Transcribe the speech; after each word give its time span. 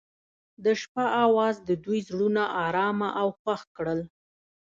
د 0.63 0.65
شپه 0.81 1.05
اواز 1.25 1.55
د 1.69 1.71
دوی 1.83 1.99
زړونه 2.09 2.43
ارامه 2.65 3.09
او 3.21 3.27
خوښ 3.39 3.61
کړل. 3.75 3.99